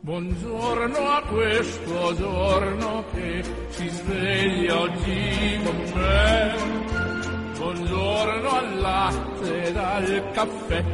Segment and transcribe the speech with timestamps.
[0.00, 6.54] Buongiorno a questo giorno che si sveglia oggi con me.
[7.58, 10.84] Buongiorno al latte e al caffè.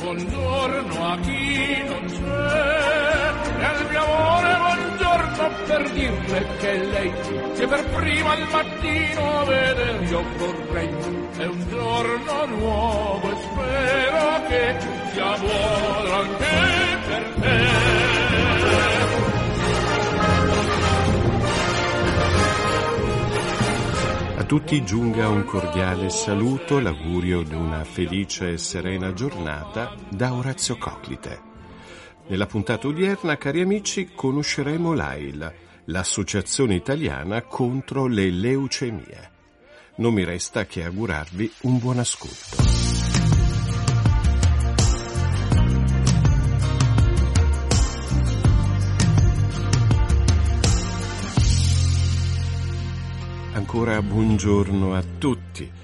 [0.00, 3.58] Buongiorno a chi non c'è.
[3.58, 4.89] E al mio amore buongiorno
[5.66, 7.12] per dirle che lei
[7.54, 10.88] che per prima al mattino vedere io vorrei.
[11.36, 14.76] È un giorno nuovo e spero che
[15.12, 16.46] sia buono anche
[17.06, 17.90] per te.
[24.50, 31.49] tutti giunga un cordiale saluto, l'augurio di una felice e serena giornata da Orazio Coclite.
[32.30, 35.52] Nella puntata odierna, cari amici, conosceremo l'AIL,
[35.86, 39.30] l'Associazione Italiana contro le leucemie.
[39.96, 42.70] Non mi resta che augurarvi un buon ascolto.
[53.52, 55.79] ancora buongiorno a tutti.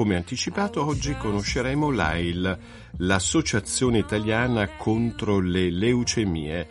[0.00, 2.58] Come anticipato, oggi conosceremo l'AIL,
[2.96, 6.68] l'Associazione Italiana contro le Leucemie,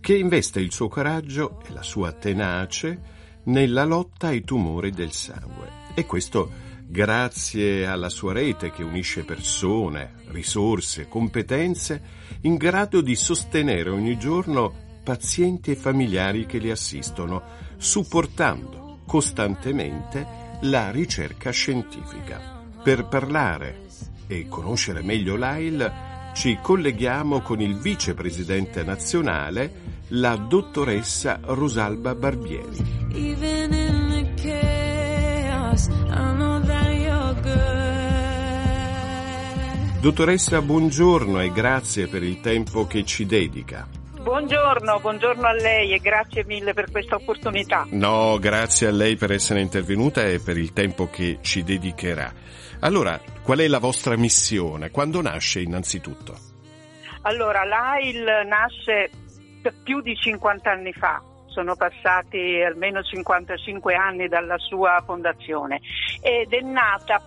[0.00, 2.98] che investe il suo coraggio e la sua tenace
[3.44, 5.68] nella lotta ai tumori del sangue.
[5.94, 6.50] E questo
[6.86, 12.02] grazie alla sua rete che unisce persone, risorse, competenze
[12.40, 14.72] in grado di sostenere ogni giorno
[15.04, 17.42] pazienti e familiari che li assistono,
[17.76, 22.60] supportando costantemente la ricerca scientifica.
[22.82, 23.86] Per parlare
[24.26, 25.92] e conoscere meglio l'AIL
[26.34, 29.72] ci colleghiamo con il vicepresidente nazionale,
[30.08, 33.10] la dottoressa Rosalba Barbieri.
[40.00, 44.01] Dottoressa, buongiorno e grazie per il tempo che ci dedica.
[44.32, 47.86] Buongiorno, buongiorno a lei e grazie mille per questa opportunità.
[47.90, 52.32] No, grazie a lei per essere intervenuta e per il tempo che ci dedicherà.
[52.80, 54.90] Allora, qual è la vostra missione?
[54.90, 56.34] Quando nasce innanzitutto?
[57.24, 59.10] Allora, l'AIL nasce
[59.84, 65.78] più di 50 anni fa, sono passati almeno 55 anni dalla sua fondazione
[66.22, 67.22] ed è nata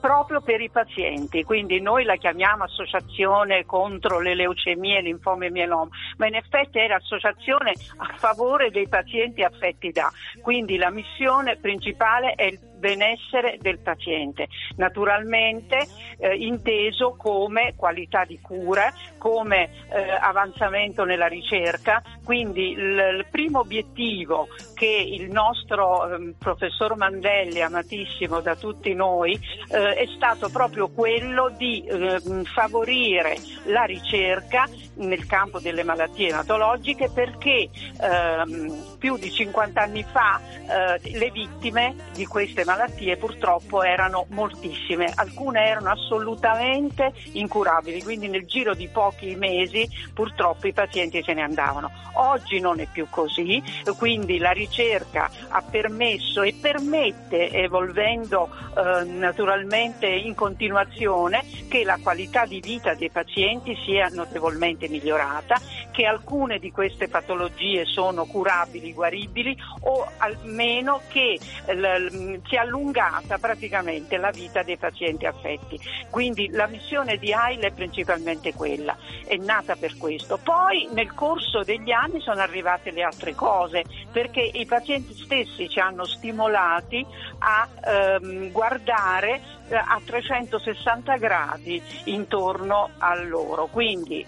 [0.00, 5.88] proprio per i pazienti, quindi noi la chiamiamo associazione contro le leucemie, linfomi e mieloma,
[6.16, 10.10] ma in effetti era associazione a favore dei pazienti affetti da,
[10.42, 15.86] quindi la missione principale è il benessere del paziente, naturalmente
[16.18, 23.60] eh, inteso come qualità di cura, come eh, avanzamento nella ricerca, quindi il, il primo
[23.60, 29.38] obiettivo che il nostro eh, professor Mandelli, amatissimo da tutti noi,
[29.70, 33.36] eh, è stato proprio quello di ehm, favorire
[33.66, 34.68] la ricerca
[34.98, 37.68] nel campo delle malattie ematologiche perché
[38.00, 45.12] ehm, più di 50 anni fa eh, le vittime di queste malattie purtroppo erano moltissime,
[45.14, 51.42] alcune erano assolutamente incurabili, quindi nel giro di pochi mesi purtroppo i pazienti se ne
[51.42, 51.90] andavano.
[52.14, 53.62] Oggi non è più così,
[53.96, 62.44] quindi la ricerca ha permesso e permette, evolvendo eh, naturalmente in continuazione, che la qualità
[62.44, 65.60] di vita dei pazienti sia notevolmente migliorata,
[65.90, 74.16] che alcune di queste patologie sono curabili, guaribili o almeno che l- sia allungata praticamente
[74.16, 75.80] la vita dei pazienti affetti.
[76.10, 80.38] Quindi la missione di AIL è principalmente quella, è nata per questo.
[80.42, 85.80] Poi nel corso degli anni sono arrivate le altre cose perché i pazienti stessi ci
[85.80, 87.04] hanno stimolati
[87.38, 93.66] a ehm, guardare eh, a 360 gradi intorno a loro.
[93.66, 94.26] Quindi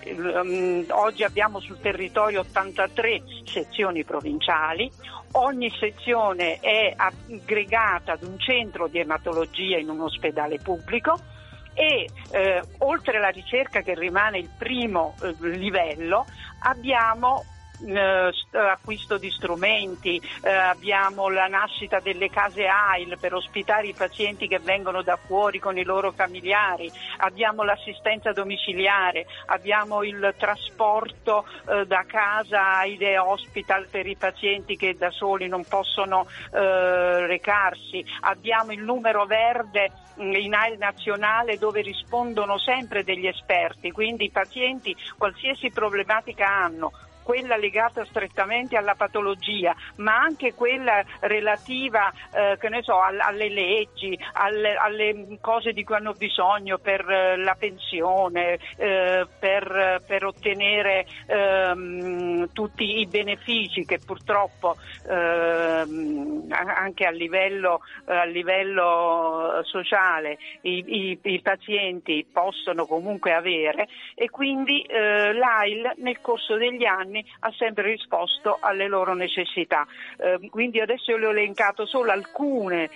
[0.51, 4.91] um, oggi abbiamo sul territorio 83 sezioni provinciali,
[5.33, 11.19] ogni sezione è aggregata ad un centro di ematologia in un ospedale pubblico
[11.75, 16.27] e eh, oltre alla ricerca che rimane il primo eh, livello
[16.63, 17.45] abbiamo
[17.87, 24.49] eh, acquisto di strumenti, eh, abbiamo la nascita delle case AIL per ospitare i pazienti
[24.49, 31.87] che vengono da fuori con i loro familiari, abbiamo l'assistenza domiciliare, abbiamo il trasporto eh,
[31.87, 38.05] da casa ai day hospital per i pazienti che da soli non possono eh, recarsi,
[38.21, 39.91] abbiamo il numero verde
[40.21, 46.93] mm, in AIL nazionale dove rispondono sempre degli esperti, quindi i pazienti qualsiasi problematica hanno
[47.31, 55.39] quella legata strettamente alla patologia, ma anche quella relativa eh, so, alle leggi, alle, alle,
[55.41, 62.99] cose di cui hanno bisogno per eh, la pensione, eh, per, per, ottenere ehm, tutti
[62.99, 64.75] i benefici che purtroppo
[65.09, 73.87] ehm, anche a livello, a livello sociale i, i, i, pazienti possono comunque avere.
[74.17, 79.87] E quindi eh, l'AIL nel corso degli anni ha sempre risposto alle loro necessità.
[80.17, 82.91] Eh, quindi adesso io le ho elencato solo alcune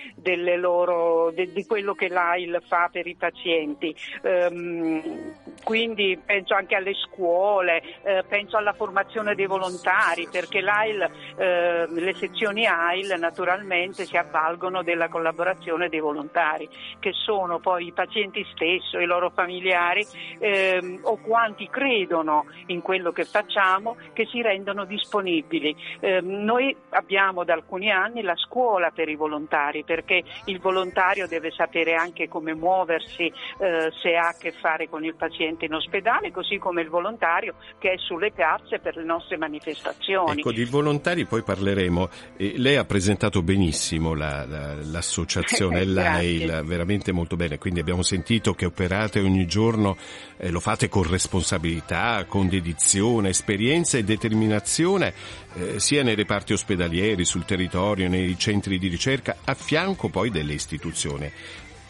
[0.57, 3.95] loro, de, di quello che l'AIL fa per i pazienti.
[4.23, 5.33] Eh,
[5.63, 12.15] quindi penso anche alle scuole, eh, penso alla formazione dei volontari, perché l'AIL, eh, le
[12.15, 16.69] sezioni AIL naturalmente si avvalgono della collaborazione dei volontari,
[16.99, 20.07] che sono poi i pazienti stessi, i loro familiari
[20.39, 25.75] ehm, o quanti credono in quello che facciamo che si rendono disponibili.
[26.01, 31.51] Eh, noi abbiamo da alcuni anni la scuola per i volontari perché il volontario deve
[31.51, 36.31] sapere anche come muoversi eh, se ha a che fare con il paziente in ospedale,
[36.31, 40.41] così come il volontario che è sulle piazze per le nostre manifestazioni.
[40.41, 42.09] Ecco, di volontari poi parleremo.
[42.37, 48.55] Eh, lei ha presentato benissimo la, la, l'associazione LAIL, veramente molto bene, quindi abbiamo sentito
[48.55, 49.97] che operate ogni giorno,
[50.37, 55.13] eh, lo fate con responsabilità, con dedizione, esperienza e determinazione,
[55.55, 60.55] eh, sia nei reparti ospedalieri, sul territorio, nei centri di ricerca, a fianco poi delle
[60.55, 61.31] istituzioni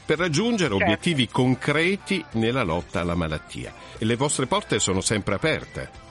[0.05, 0.85] per raggiungere certo.
[0.85, 3.73] obiettivi concreti nella lotta alla malattia.
[3.97, 6.04] E le vostre porte sono sempre aperte.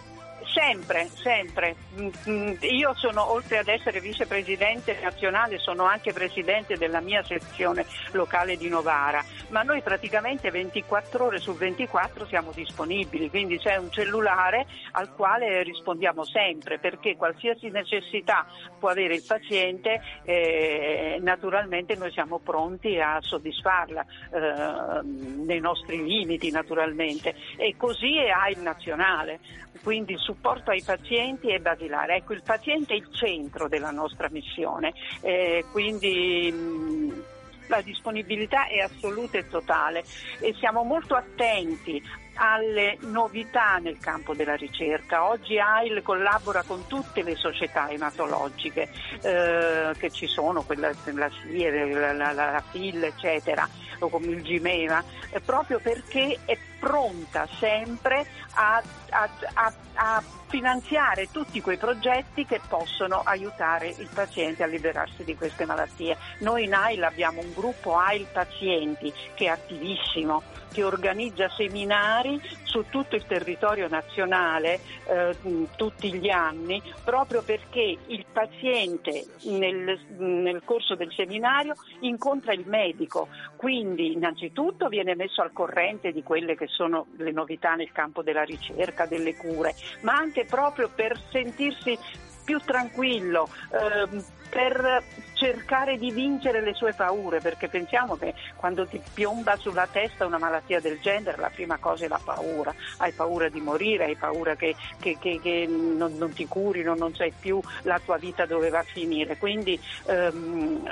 [0.53, 1.75] Sempre, sempre.
[1.99, 7.87] Mm, mm, io sono, oltre ad essere vicepresidente nazionale, sono anche presidente della mia sezione
[8.11, 13.89] locale di Novara, ma noi praticamente 24 ore su 24 siamo disponibili, quindi c'è un
[13.89, 18.45] cellulare al quale rispondiamo sempre, perché qualsiasi necessità
[18.77, 26.51] può avere il paziente, eh, naturalmente noi siamo pronti a soddisfarla eh, nei nostri limiti
[26.51, 27.33] naturalmente.
[27.57, 29.39] E così è AIL nazionale,
[29.81, 32.17] quindi su supporto ai pazienti è basilare.
[32.17, 37.23] Ecco, il paziente è il centro della nostra missione, eh, quindi mh,
[37.67, 40.03] la disponibilità è assoluta e totale
[40.39, 42.03] e siamo molto attenti
[42.35, 45.29] alle novità nel campo della ricerca.
[45.29, 48.89] Oggi AIL collabora con tutte le società ematologiche
[49.21, 53.67] eh, che ci sono, quella, la SIE, la, la, la FIL, eccetera,
[53.99, 58.25] o come il GIMEVA, eh, proprio perché è pronta sempre
[58.55, 58.81] a,
[59.13, 60.23] a, a, a
[60.53, 66.15] finanziare tutti quei progetti che possono aiutare il paziente a liberarsi di queste malattie.
[66.39, 72.85] Noi in AIL abbiamo un gruppo AIL Pazienti che è attivissimo, che organizza seminari su
[72.89, 75.35] tutto il territorio nazionale eh,
[75.75, 83.27] tutti gli anni, proprio perché il paziente nel, nel corso del seminario incontra il medico,
[83.55, 88.43] quindi innanzitutto viene messo al corrente di quelle che sono le novità nel campo della
[88.43, 91.97] ricerca, delle cure, ma anche proprio per sentirsi
[92.43, 95.03] più tranquillo, ehm, per
[95.33, 100.37] cercare di vincere le sue paure, perché pensiamo che quando ti piomba sulla testa una
[100.37, 104.55] malattia del genere la prima cosa è la paura, hai paura di morire, hai paura
[104.55, 108.69] che, che, che, che non, non, ti curino, non sai più la tua vita dove
[108.69, 109.37] va a finire.
[109.37, 110.91] Quindi, ehm,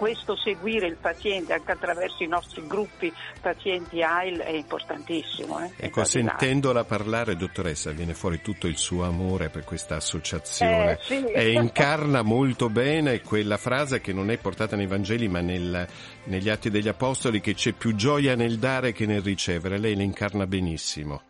[0.00, 5.62] questo seguire il paziente anche attraverso i nostri gruppi pazienti AIL è importantissimo.
[5.62, 5.72] Eh?
[5.76, 11.22] Ecco, sentendola parlare, dottoressa, viene fuori tutto il suo amore per questa associazione eh, sì.
[11.28, 15.86] e incarna molto bene quella frase che non è portata nei Vangeli ma nel,
[16.24, 19.76] negli Atti degli Apostoli che c'è più gioia nel dare che nel ricevere.
[19.76, 21.20] Lei la incarna benissimo.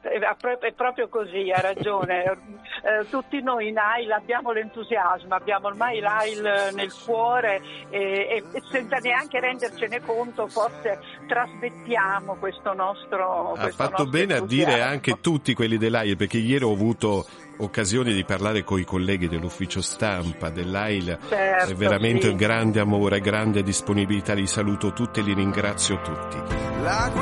[0.00, 2.56] È proprio così, ha ragione.
[2.78, 8.98] Eh, tutti noi in AIL abbiamo l'entusiasmo, abbiamo ormai l'AIL nel cuore e, e senza
[8.98, 13.54] neanche rendercene conto forse trasmettiamo questo nostro...
[13.54, 14.72] Ha questo fatto nostro bene entusiasmo.
[14.72, 17.26] a dire anche tutti quelli dell'AIL perché ieri ho avuto
[17.58, 21.18] occasione di parlare con i colleghi dell'ufficio stampa dell'AIL.
[21.28, 22.28] Certo, è veramente sì.
[22.28, 24.34] un grande amore, grande disponibilità.
[24.34, 26.66] Li saluto tutti e li ringrazio tutti.
[26.88, 27.14] like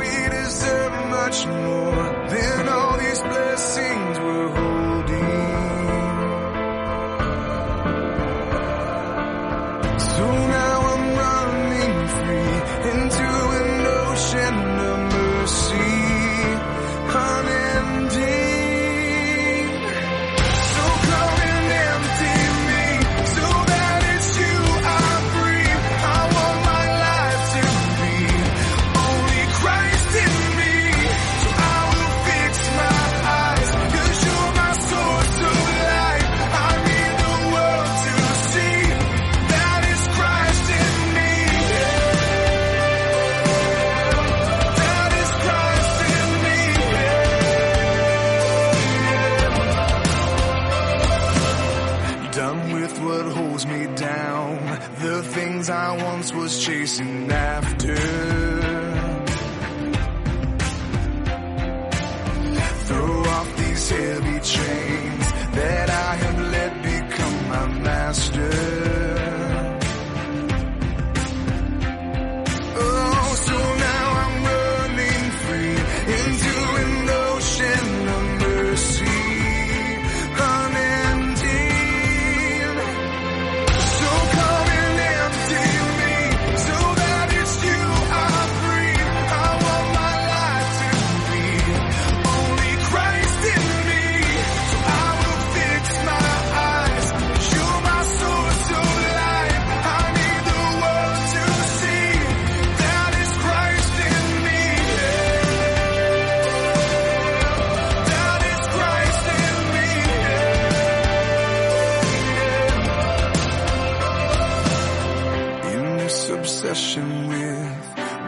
[55.86, 58.35] I once was chasing after.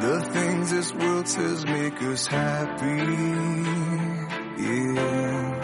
[0.00, 2.86] The things this world says make us happy.
[4.62, 5.57] Yeah.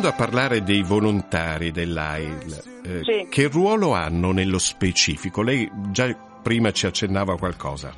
[0.00, 3.26] Tornando a parlare dei volontari dell'AIL, eh, Sì.
[3.28, 5.42] che ruolo hanno nello specifico?
[5.42, 6.10] Lei già
[6.42, 7.92] prima ci accennava qualcosa.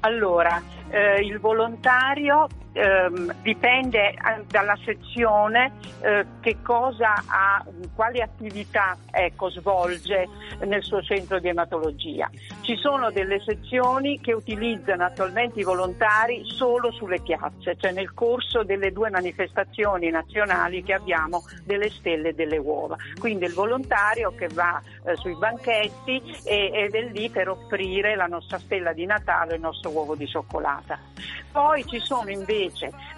[0.00, 4.16] Allora, eh, il volontario ehm, dipende eh,
[4.48, 7.64] dalla sezione eh, che cosa ha,
[7.94, 10.28] quali attività ecco, svolge
[10.60, 12.30] nel suo centro di ematologia.
[12.62, 18.62] Ci sono delle sezioni che utilizzano attualmente i volontari solo sulle piazze, cioè nel corso
[18.62, 22.96] delle due manifestazioni nazionali che abbiamo delle stelle e delle uova.
[23.18, 28.26] Quindi il volontario che va eh, sui banchetti e- ed è lì per offrire la
[28.26, 30.98] nostra stella di Natale e il nostro uovo di cioccolata.
[31.50, 32.61] Poi ci sono invece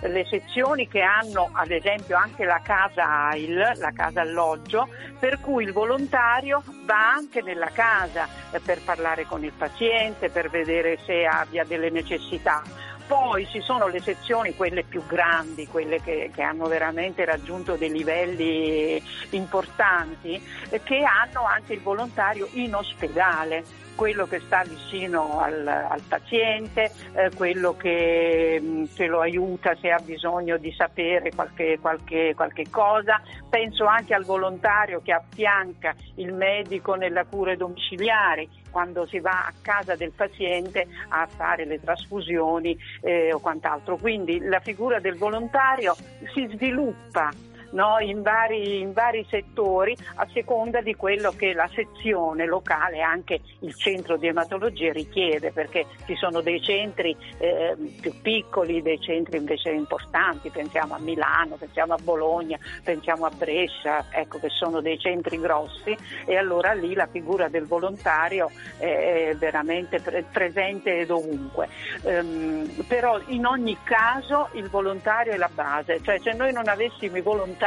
[0.00, 5.64] le sezioni che hanno ad esempio anche la casa AIL, la casa alloggio, per cui
[5.64, 11.26] il volontario va anche nella casa eh, per parlare con il paziente, per vedere se
[11.26, 12.62] abbia delle necessità.
[13.06, 17.90] Poi ci sono le sezioni, quelle più grandi, quelle che, che hanno veramente raggiunto dei
[17.90, 23.62] livelli importanti, eh, che hanno anche il volontario in ospedale,
[23.94, 29.90] quello che sta vicino al, al paziente, eh, quello che, mh, che lo aiuta se
[29.90, 33.20] ha bisogno di sapere qualche, qualche, qualche cosa.
[33.48, 39.52] Penso anche al volontario che affianca il medico nelle cure domiciliari quando si va a
[39.62, 43.96] casa del paziente a fare le trasfusioni eh, o quant'altro.
[43.96, 45.94] Quindi la figura del volontario
[46.32, 47.30] si sviluppa
[47.74, 53.40] no, in, vari, in vari settori a seconda di quello che la sezione locale, anche
[53.60, 59.38] il centro di ematologia richiede, perché ci sono dei centri eh, più piccoli, dei centri
[59.38, 64.98] invece importanti, pensiamo a Milano, pensiamo a Bologna, pensiamo a Brescia, ecco che sono dei
[64.98, 71.68] centri grossi e allora lì la figura del volontario è veramente pre- presente dovunque.
[72.02, 77.16] Ehm, però in ogni caso il volontario è la base, cioè se noi non avessimo
[77.16, 77.62] i volontari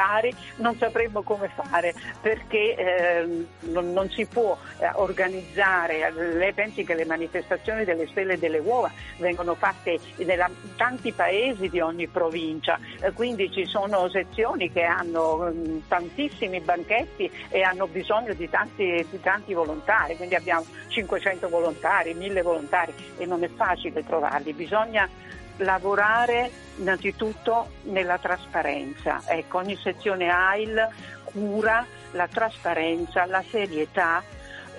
[0.57, 6.93] non sapremmo come fare perché ehm, non, non si può eh, organizzare, lei pensi che
[6.93, 12.79] le manifestazioni delle stelle e delle uova vengono fatte in tanti paesi di ogni provincia,
[13.01, 19.05] eh, quindi ci sono sezioni che hanno mm, tantissimi banchetti e hanno bisogno di tanti,
[19.09, 25.09] di tanti volontari, quindi abbiamo 500 volontari, 1000 volontari e non è facile trovarli, bisogna
[25.57, 29.21] lavorare innanzitutto nella trasparenza.
[29.25, 30.87] Ecco, ogni sezione AIL
[31.25, 34.23] cura la trasparenza, la serietà,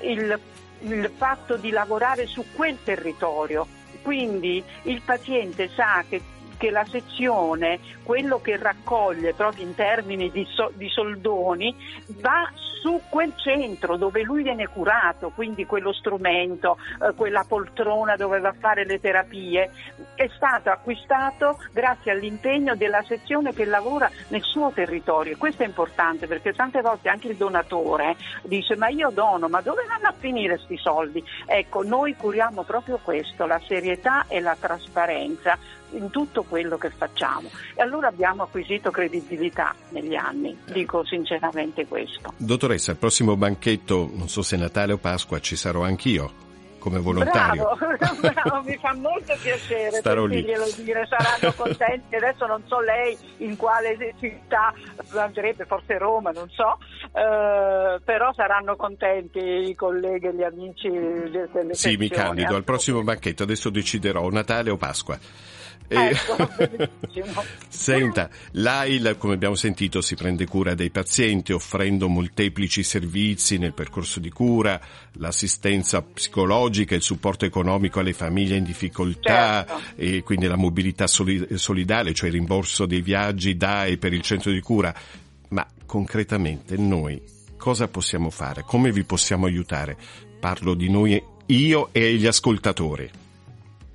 [0.02, 0.38] il,
[0.80, 3.66] il fatto di lavorare su quel territorio.
[4.02, 6.22] Quindi il paziente sa che
[6.58, 11.74] che la sezione, quello che raccoglie proprio in termini di, so- di soldoni,
[12.20, 12.50] va
[12.80, 18.48] su quel centro dove lui viene curato, quindi quello strumento, eh, quella poltrona dove va
[18.48, 19.70] a fare le terapie,
[20.14, 25.36] è stato acquistato grazie all'impegno della sezione che lavora nel suo territorio.
[25.36, 29.84] Questo è importante perché tante volte anche il donatore dice ma io dono, ma dove
[29.86, 31.22] vanno a finire questi soldi?
[31.46, 35.58] Ecco, noi curiamo proprio questo, la serietà e la trasparenza
[35.92, 42.32] in tutto quello che facciamo e allora abbiamo acquisito credibilità negli anni, dico sinceramente questo.
[42.36, 46.46] Dottoressa, il prossimo banchetto, non so se Natale o Pasqua, ci sarò anch'io
[46.78, 47.74] come volontario.
[47.76, 47.96] Bravo,
[48.32, 50.36] bravo, mi fa molto piacere Starò lì.
[50.36, 54.72] sentirglielo dire, saranno contenti, adesso non so lei in quale città
[55.16, 56.78] andrebbe, forse Roma, non so,
[57.12, 62.64] eh, però saranno contenti i colleghi e gli amici de- delle Sì, mi candido al
[62.64, 63.04] prossimo assolutamente.
[63.04, 65.18] banchetto, adesso deciderò Natale o Pasqua.
[65.88, 66.36] Ecco.
[67.68, 74.20] Senta, l'AIL, come abbiamo sentito, si prende cura dei pazienti offrendo molteplici servizi nel percorso
[74.20, 74.80] di cura,
[75.14, 79.82] l'assistenza psicologica, il supporto economico alle famiglie in difficoltà Certo.
[79.96, 84.22] e quindi la mobilità soli- solidale, cioè il rimborso dei viaggi da e per il
[84.22, 84.94] centro di cura.
[85.48, 87.20] Ma concretamente noi
[87.56, 88.62] cosa possiamo fare?
[88.66, 89.96] Come vi possiamo aiutare?
[90.38, 93.10] Parlo di noi, io e gli ascoltatori.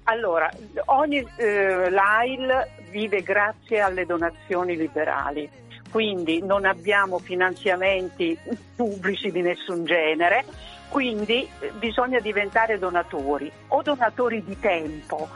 [0.05, 0.51] Allora,
[0.85, 5.49] ogni, eh, l'AIL vive grazie alle donazioni liberali,
[5.89, 8.37] quindi non abbiamo finanziamenti
[8.75, 10.43] pubblici di nessun genere,
[10.89, 15.29] quindi eh, bisogna diventare donatori o donatori di tempo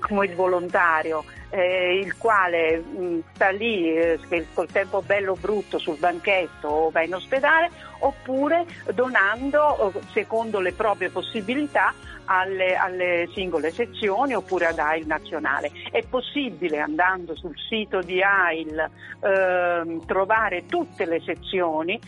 [0.00, 4.18] come il volontario, eh, il quale mh, sta lì eh,
[4.54, 8.64] col tempo bello brutto sul banchetto o va in ospedale, oppure
[8.94, 11.92] donando eh, secondo le proprie possibilità
[12.30, 15.70] alle, alle singole sezioni oppure ad AIL nazionale.
[15.90, 18.88] È possibile andando sul sito di AIL
[19.20, 22.00] ehm, trovare tutte le sezioni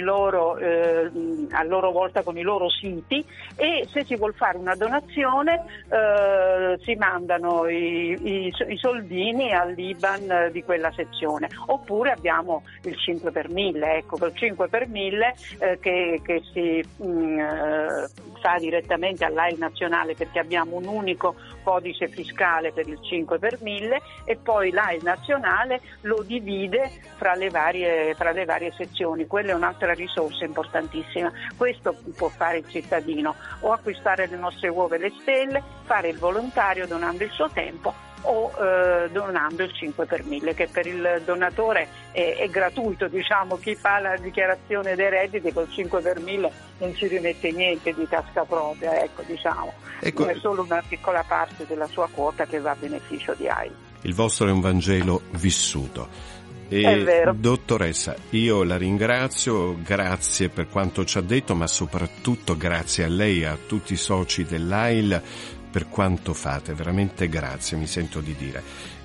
[0.00, 1.10] loro, eh,
[1.50, 3.24] a loro volta con i loro siti
[3.56, 10.30] e se si vuol fare una donazione eh, si mandano i, i- i soldini all'IBAN
[10.30, 15.34] eh, di quella sezione oppure abbiamo il 5 per 1000, ecco col 5 per 1000
[15.58, 18.08] eh, che, che si mm, eh,
[18.40, 24.00] fa direttamente all'AIL nazionale perché abbiamo un unico codice fiscale per il 5 per 1000
[24.24, 29.26] e poi l'AIL nazionale lo divide fra le varie, fra le varie sezioni.
[29.26, 31.30] Quella è un'altra risorsa importantissima.
[31.56, 36.18] Questo può fare il cittadino o acquistare le nostre uova e le stelle, fare il
[36.18, 41.22] volontario donando il suo tempo o eh, donando il 5 per 1000 che per il
[41.24, 46.52] donatore è, è gratuito, diciamo, chi fa la dichiarazione dei redditi col 5 per 1000
[46.78, 50.26] non ci rimette niente di tasca propria, ecco, diciamo, Ecco.
[50.26, 53.70] è solo una piccola parte della sua quota che va a beneficio di AI.
[54.02, 56.36] Il vostro è un Vangelo vissuto.
[56.70, 57.32] E, È vero.
[57.32, 63.40] Dottoressa, io la ringrazio, grazie per quanto ci ha detto, ma soprattutto grazie a lei
[63.40, 65.22] e a tutti i soci dell'AIL
[65.70, 68.62] per quanto fate, veramente grazie, mi sento di dire.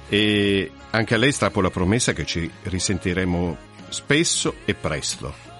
[0.09, 3.57] E anche a lei strappo la promessa che ci risentiremo
[3.89, 5.51] spesso e presto.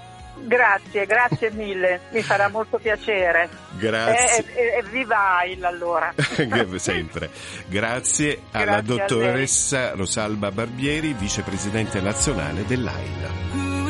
[0.46, 3.48] Grazie, grazie mille, mi farà molto piacere.
[3.78, 4.46] Grazie.
[4.54, 6.14] E, e- viva AIL allora.
[6.78, 7.30] Sempre.
[7.68, 9.08] Grazie alla Grazie a lei.
[9.08, 13.83] dottoressa Rosalba Barbieri, vicepresidente nazionale dell'AIL.